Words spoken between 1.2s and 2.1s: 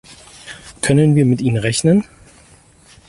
mit Ihnen rechnen?